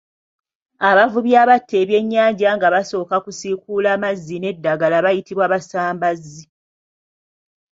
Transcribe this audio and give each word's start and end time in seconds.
Abavubi 0.89 1.31
abatta 1.43 1.73
ebyennyanja 1.83 2.49
nga 2.55 2.67
basooka 2.75 3.15
kusiikuula 3.25 3.91
mazzi 4.03 4.35
n’eddagala 4.39 4.97
bayitibwa 5.05 5.43
Abasambazzi. 5.47 6.43